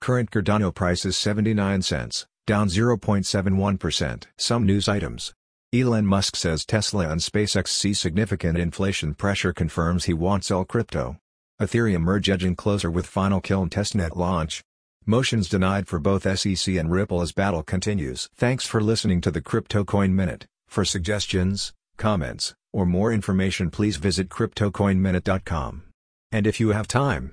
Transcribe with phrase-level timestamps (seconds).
[0.00, 4.24] Current Cardano price is 79 cents, down 0.71%.
[4.36, 5.32] Some news items.
[5.74, 11.16] Elon Musk says Tesla and SpaceX see significant inflation pressure confirms he wants all crypto.
[11.60, 14.62] Ethereum merge edging closer with final Kiln testnet launch.
[15.06, 18.28] Motions denied for both SEC and Ripple as battle continues.
[18.36, 20.46] Thanks for listening to the Crypto Coin Minute.
[20.68, 25.82] For suggestions, comments, or more information please visit CryptoCoinMinute.com.
[26.30, 27.32] And if you have time,